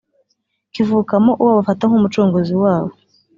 kivukamo 0.73 1.31
uwo 1.41 1.51
bafata 1.57 1.83
nk’umucunguzi 1.87 2.55
wabo 2.63 2.91